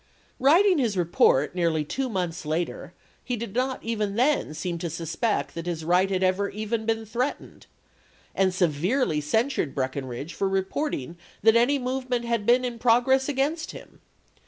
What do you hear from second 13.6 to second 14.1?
him.